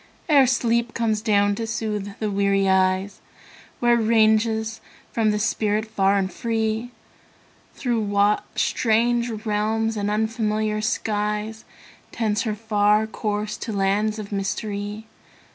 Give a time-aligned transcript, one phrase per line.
[0.27, 3.21] Ere sleep comes down to soothe the weary eyes,
[3.79, 4.81] Where ranges
[5.13, 6.89] forth the spirit far and free?
[7.75, 11.65] Through what strange realms and unfamiliar skies.
[12.11, 15.05] Tends her far course to lands of mystery?